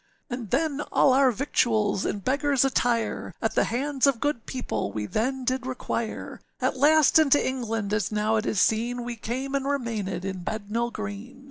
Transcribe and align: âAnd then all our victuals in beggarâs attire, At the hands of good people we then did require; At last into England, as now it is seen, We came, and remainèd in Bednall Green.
âAnd 0.31 0.49
then 0.49 0.81
all 0.91 1.13
our 1.13 1.29
victuals 1.31 2.07
in 2.07 2.21
beggarâs 2.21 2.65
attire, 2.65 3.35
At 3.39 3.53
the 3.53 3.65
hands 3.65 4.07
of 4.07 4.19
good 4.19 4.47
people 4.47 4.91
we 4.91 5.05
then 5.05 5.45
did 5.45 5.67
require; 5.67 6.41
At 6.59 6.75
last 6.75 7.19
into 7.19 7.37
England, 7.47 7.93
as 7.93 8.11
now 8.11 8.37
it 8.37 8.47
is 8.47 8.59
seen, 8.59 9.03
We 9.03 9.15
came, 9.15 9.53
and 9.53 9.63
remainèd 9.65 10.25
in 10.25 10.43
Bednall 10.43 10.91
Green. 10.91 11.39